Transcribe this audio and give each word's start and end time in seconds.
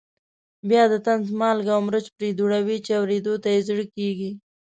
بیا 0.69 0.83
د 0.89 0.95
طنز 1.05 1.27
مالګه 1.39 1.71
او 1.75 1.81
مرچ 1.87 2.05
پرې 2.15 2.29
دوړوي 2.37 2.77
چې 2.85 2.91
اورېدو 2.99 3.33
ته 3.43 3.47
یې 3.55 3.59
زړه 3.67 3.85
کېږي. 3.95 4.31